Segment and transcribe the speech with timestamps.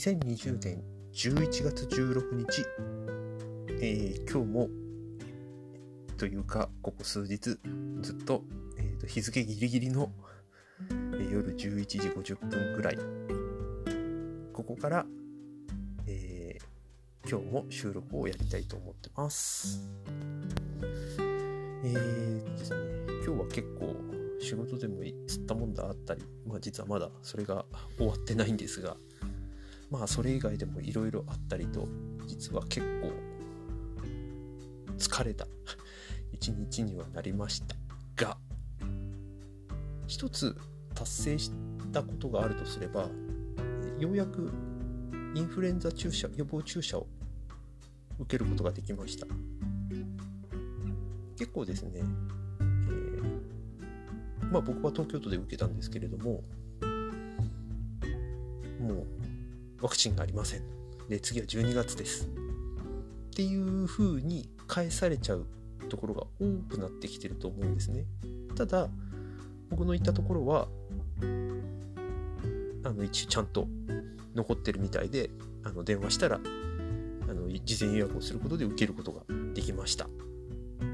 [0.00, 2.64] 2020年11月16日、
[3.82, 4.68] えー、今日も、
[6.16, 7.36] というか、ここ数日、
[8.00, 8.42] ずっと、
[8.78, 10.10] えーと、日付ギリギリの、
[10.90, 12.98] えー、夜11時50分ぐらい、
[14.54, 15.04] ここから、
[16.06, 19.86] えー、今日も収録をやりたいと思ってます。
[21.84, 22.78] えーですね、
[23.26, 23.96] 今日は結構
[24.40, 27.66] 仕事でも吸ったもんだあったり、まあ実はまだそれが
[27.98, 28.96] 終わってないんですが、
[29.90, 31.88] まあそれ以外でもいろいろあったりと
[32.26, 33.12] 実は結構
[34.96, 35.46] 疲れた。
[36.32, 37.76] 一日にはなりました
[38.16, 38.38] が
[40.06, 40.56] 一つ
[40.94, 41.50] 達成し
[41.92, 43.10] たことがあるとすれば
[43.98, 44.50] ようやく
[45.34, 47.06] インフルエンザ注射予防注射を
[48.18, 49.26] 受けることができました。
[51.36, 52.04] 結構ですね、えー、
[54.50, 56.44] まあ僕は東京都で受けたんですけれども
[58.78, 59.06] もう
[59.80, 60.62] ワクチンがありません。
[61.08, 62.26] で、次は12月です。
[62.26, 62.28] っ
[63.34, 65.46] ていう風に返されちゃう
[65.88, 68.04] ところが多くなってきてると思うんですね。
[68.56, 68.88] ただ、
[69.70, 70.68] 僕の行ったところは、
[72.84, 73.68] あの、一応ちゃんと
[74.34, 75.30] 残ってるみたいで、
[75.64, 76.40] あの、電話したら、
[77.28, 79.22] あの、事前予約をすることで受けることが
[79.54, 80.08] できました。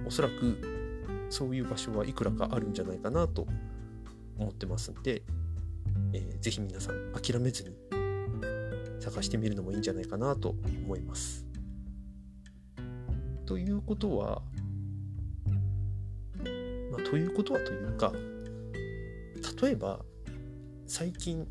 [0.06, 0.58] おそらく、
[1.30, 3.46] そういう場所はいくらかあるんじゃないかなと
[4.38, 5.22] 思ってますんで、
[6.12, 7.70] えー、ぜひ皆さん諦めずに
[9.10, 11.46] 探してみるのもいいんじゃないかなと思います。
[13.46, 14.42] ということは、
[16.90, 18.12] まあ、ということはというか、
[19.62, 20.04] 例えば、
[20.86, 21.46] 最近、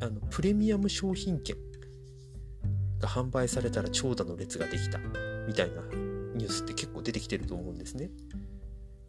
[0.00, 1.56] あのプレミアム商品券
[3.00, 4.98] が販売されたら長蛇の列ができた
[5.46, 5.82] みたいな
[6.34, 8.10] ニュースって結構出てきてると思うんですね。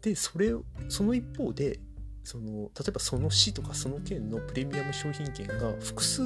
[0.02, 1.78] で、それを、その一方で、
[2.24, 6.24] その例えばその市とかその県のプレミアム商品券が複数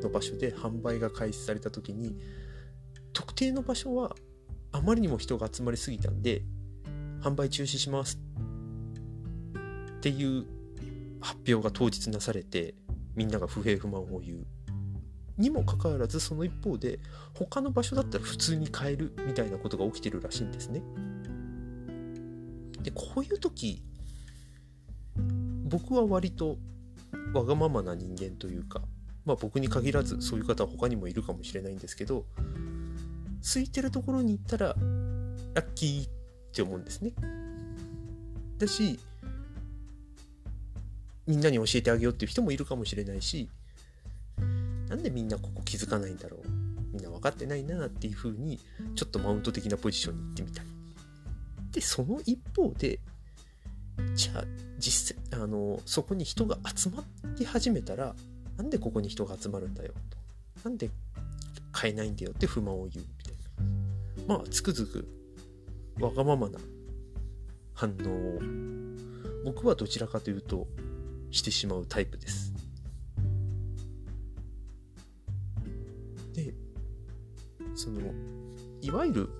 [0.00, 2.16] の場所で販売が開始された時に
[3.12, 4.14] 特定の場所は
[4.72, 6.42] あまりにも人が集まりすぎたんで
[7.22, 8.18] 販売中止します
[9.98, 10.44] っていう
[11.20, 12.74] 発表が当日なされて
[13.14, 14.46] みんなが不平不満を言う
[15.38, 16.98] にもかかわらずその一方で
[17.34, 20.82] 他の場所だったら普通に買えるみたいなことが起きてるらしいんですね。
[22.82, 23.82] でこういう時
[25.64, 26.56] 僕は割と
[27.34, 28.82] わがままな人間というか
[29.26, 32.24] まあ僕に限らずそういう方は他にもいるかもしれないんですけど
[33.42, 34.68] 空いてるところに行ったら
[35.54, 36.10] ラッキーっ
[36.52, 37.12] て思うんですね。
[38.58, 38.98] だし
[41.26, 43.48] みんなに教えてあげようっていう人もいるかもしれないし
[44.88, 46.48] なんでみんなここ気づかないんだろう
[46.92, 48.60] みんな分かってないなっていう風に
[48.94, 50.68] ちょっとマウント的なポジションに行ってみたり
[51.72, 53.00] でその一方で
[54.14, 54.44] じゃあ
[54.78, 57.04] 実際あのそこに人が集ま
[57.38, 58.14] り始めたら
[58.56, 60.68] なんでここに人が集まるんだよと。
[60.68, 60.90] なんで
[61.72, 63.34] 買えないんだよって不満を言うみたい
[64.26, 64.34] な。
[64.36, 65.08] まあつくづく
[66.00, 66.58] わがままな
[67.74, 68.40] 反応を
[69.44, 70.66] 僕はどちらかというと
[71.30, 72.52] してしまうタイプです。
[76.34, 76.54] で
[77.74, 78.00] その
[78.80, 79.30] いわゆる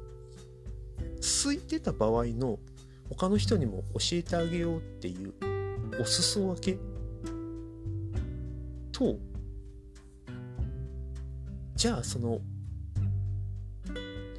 [1.21, 2.59] 空いてた場合の
[3.09, 5.35] 他の人にも教えてあげようっていう
[6.01, 6.79] お裾分け
[8.97, 9.19] と
[11.75, 12.41] じゃあその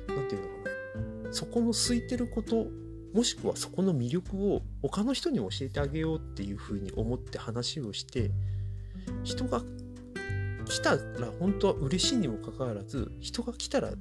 [0.07, 0.69] 何て言うのか
[1.25, 1.33] な。
[1.33, 2.65] そこの空いてること
[3.13, 8.31] もしくはそこの魅力を他の人に教えてあげようっていうふうに思って話をして
[9.23, 9.61] 人が
[10.65, 10.99] 来たら
[11.39, 13.91] 本当は嬉しいにもかかわらず人が来たら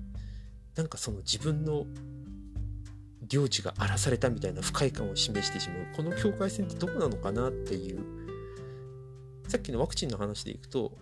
[0.75, 1.84] なんかその自分の
[3.28, 5.78] 領地が荒らされたみたいな不快感を示してしまう。
[5.97, 8.27] この境界線ってどこなのかなっていう
[9.48, 10.92] さっきのワクチンの話でいくと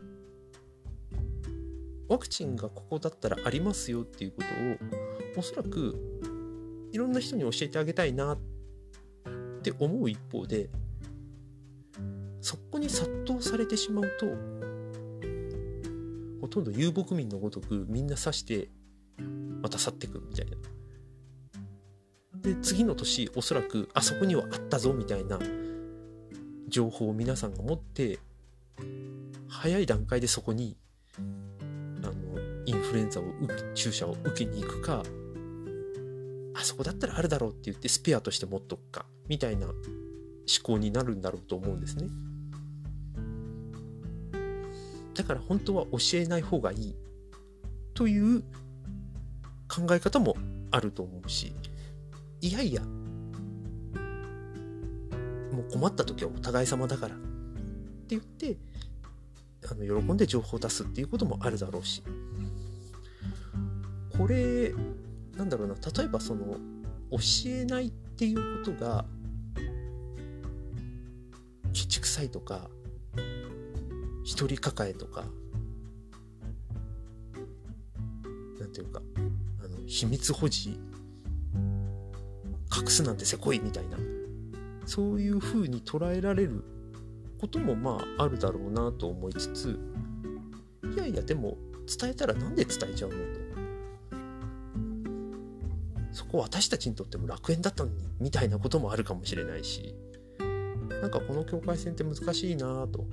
[2.09, 5.97] ワクチンがここだったらありますよっていうことをおそらく
[6.93, 8.39] いろんな人に教えてあげたいなっ
[9.63, 10.69] て思う一方で
[12.41, 14.27] そこに殺到されてしまうと
[16.43, 18.69] ほとんど遊牧民のごとくみんな刺して
[19.63, 20.57] また去ってくみたいな。
[22.43, 25.39] で次の年おそらくあそこにはあったぞみたいな
[26.69, 28.19] 情報を皆さんが持って
[29.49, 30.77] 早い段階でそこに
[32.03, 32.13] あの
[32.67, 33.25] インフルエンザを
[33.75, 35.03] 注射を受けに行くか
[36.55, 39.77] あそこだったらあるだろうって言ってスペアとして持っとくかみたいな思
[40.63, 42.09] 考になるんだろうと思うんですね。
[45.15, 46.97] だから本当は教えない方がいい
[47.95, 48.43] という
[49.69, 50.37] 考え方も
[50.71, 51.55] あると思うし
[52.41, 52.89] いやいや、も
[55.61, 57.15] う困った時はお互い様だから
[58.11, 58.57] 言って、
[59.71, 62.03] あの喜んで情報を出すっていうこともあるだろうし。
[64.17, 64.73] これ
[65.37, 66.57] なんだろうな例えばその
[67.11, 69.05] 教えないっていうことが
[71.73, 72.71] ケチくさいとか
[74.23, 75.25] 一人抱えとか
[78.61, 79.03] なんていうか
[79.65, 80.79] あの秘密保持隠
[82.87, 83.99] すなんてせこいみたいな
[84.87, 86.65] そういうふうに捉えられる
[87.45, 89.79] こともまああるだろうなと思いつつ
[90.95, 91.59] いやいやでも
[92.01, 93.45] 伝えたらなんで伝えちゃうのと。
[96.11, 99.95] そこ私たちにとっても楽園だったのにみたいなこともあるかもしれないし。
[101.03, 103.05] なんかこの境界線って難しいなと。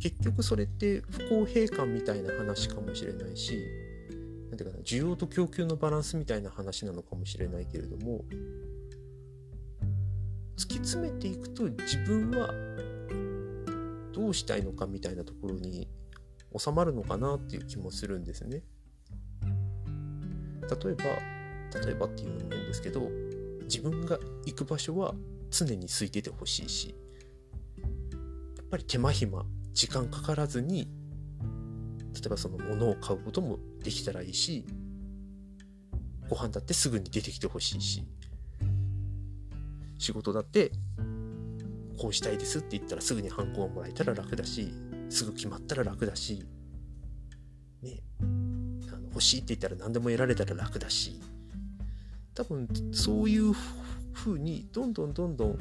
[0.00, 3.66] 結局それって不公平感みたいな話かもしれないし
[4.48, 8.24] なんていうかな需要と供給のバランスみたいな話なのかもしれないけれども
[10.60, 12.52] 突き詰めていくと自分は
[14.12, 15.88] どうしたいのかみたいなところに
[16.54, 18.62] 収まるのかなっていう気もするんですね。
[19.42, 21.04] 例えば
[21.80, 23.08] 例えばっていうのも変ですけど
[23.62, 25.14] 自分が行く場所は
[25.50, 26.94] 常に空いててほしいし
[28.58, 29.42] やっぱり手間暇
[29.72, 30.90] 時間かからずに
[32.14, 34.66] 例えばその物を買うこともできたらいいし
[36.28, 38.04] ご飯だってすぐに出てきてほしいし
[40.00, 40.72] 仕事だって
[41.98, 44.72] こうしたいですって言ったらすぐにハンコをもらえたら楽だし
[45.10, 46.42] すぐ決まったら楽だし
[47.82, 47.98] ね
[48.88, 51.20] あの欲しいって言ったら何でも得られたら楽だし
[52.34, 53.52] 多分そういう
[54.14, 55.58] 風にどんどんどんどん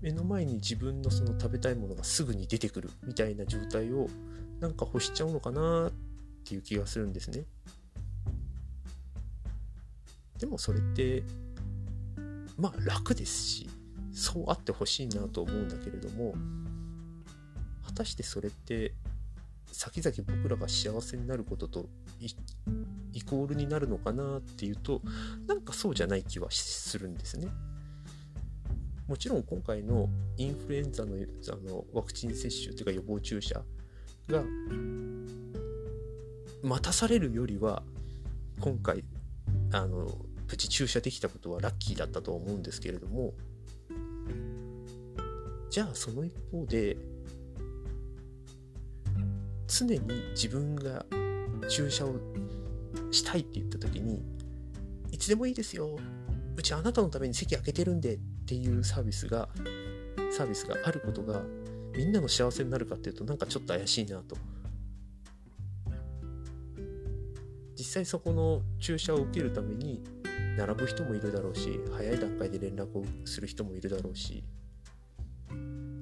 [0.00, 4.08] 目の前に自分のその食べたいものがすぐに出てくるみたいな状態を
[4.60, 5.92] なんか欲しちゃうのかなっ
[6.44, 7.42] ていう気がするんですね。
[10.38, 11.24] でもそれって
[12.56, 13.70] まあ楽ですし
[14.12, 16.34] そうあってほしいなと思うんだけれども
[17.84, 18.94] 果たしてそれって
[19.72, 21.86] 先々僕らが幸せになることと
[23.12, 25.02] イコールになるのかなっていうと
[25.46, 27.48] なんかそうじゃない気はするんですね。
[29.06, 33.62] もちろん今回のインフルエンザのあのワクチン接種というか予防注射
[34.28, 34.42] が
[36.62, 37.82] 待たされるよりは
[38.60, 39.04] 今回
[39.72, 40.08] あの
[40.46, 43.34] プチ注射できたことはラッキーだったと思うんですけれども
[45.70, 46.96] じゃあその一方で
[49.66, 50.00] 常に
[50.30, 51.04] 自分が
[51.68, 52.14] 注射を
[53.10, 54.22] したいって言った時に
[55.10, 55.98] いつでもいいですよ。
[56.56, 59.48] うちあなたのために席開けてるんでっていうサービスが
[60.30, 61.42] サービスがあることが
[61.94, 64.36] みんなの幸せになるかっていうとなんかちょっと怪しいなと。
[67.76, 70.02] 実際そこの注射を受けるために
[70.56, 74.42] 並ぶ人もいるだろうし早い段階で連絡をする人もいるだろうし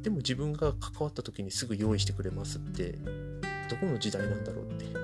[0.03, 2.93] でも自分が関わった時にすぐ用意してくれますって
[3.71, 4.85] どこの時代なんだろうって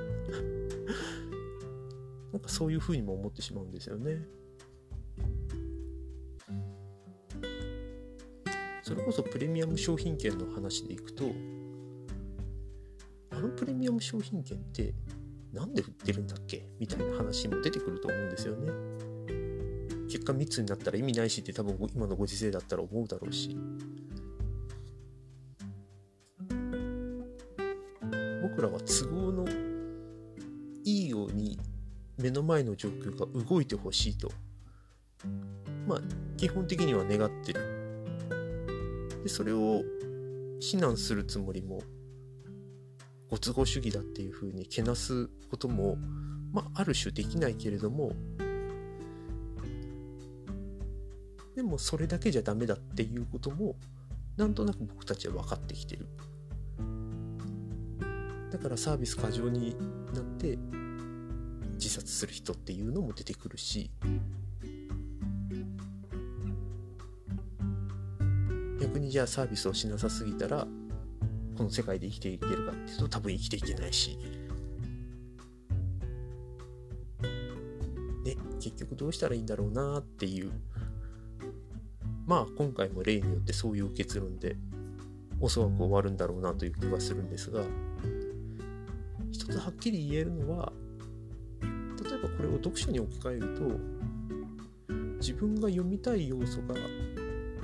[2.33, 4.25] なんかそういうふうにも思ってしまうんですよね。
[8.83, 11.31] それこそプレミアム商品券の話でいくと
[13.31, 14.95] あのプレミアム商品券って
[15.53, 16.69] 何で売ってるんだっけ？
[16.79, 18.90] みたいな話も出てくると思うんですよね。
[20.11, 23.57] 結果密になったら意味ないしって多分今のご時世だったら思うだろうし。
[28.43, 29.47] 僕らは都合の
[30.85, 31.59] いいように
[32.19, 34.31] 目の前の状況が動いてほしいと。
[35.87, 36.01] まあ
[36.37, 37.61] 基本的には願ってる。
[39.23, 39.83] でそれを
[40.59, 41.83] 非難するつもりも
[43.29, 45.97] ご都合主義だっていうふうにけなすことも、
[46.53, 48.13] まあ、ある種できないけれども
[51.61, 53.77] でもそれだけじゃダメだっていうことも
[54.39, 56.07] なんとなく僕たちは分かってきてる。
[58.51, 59.77] だからサービス過剰に
[60.15, 60.59] なって
[61.75, 63.91] 自殺する人っていうのも出てくるし
[68.81, 70.67] 逆にじゃあサービスをしなさすぎたら
[71.59, 74.17] この世界で生きていけるかっていうと多分生きていけないし。
[78.25, 80.53] で結局どうしたらいいんだろうなっていう
[82.31, 84.55] まあ今回も例によってそういう結論で
[85.41, 87.65] おそらく終わるんだろうなという気はするんですが
[89.33, 90.73] 一つはっきり言えるのは
[91.61, 96.77] 例えばこれを読書に置き換えると自分が読みたい要素が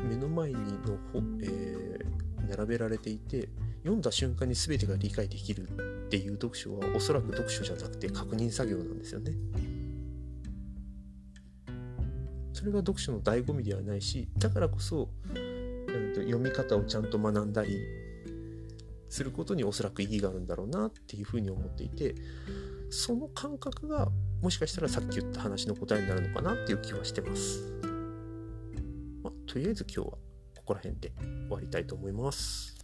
[0.03, 0.99] 目の前にの、
[1.43, 3.49] えー、並べられていて
[3.85, 9.31] 読んだ瞬間に全てが理解できるっていう読書はおそらく読書じゃなくて確認作業なんですよね。
[12.67, 17.79] れが読書の醍醐味ではないしだからこそうんと読み方をちゃんと学んだり
[19.09, 22.15] することにおそらく意義があるんだろうなっていうふうに思っていて
[22.91, 24.09] その感覚が
[24.43, 27.73] もしかしたらさっき言った話の答えになるのかなっていう気はしてます。
[29.23, 30.19] まあ、とりあえず今日は
[30.57, 31.13] ここら辺で
[31.49, 32.76] 終わりたいと思います。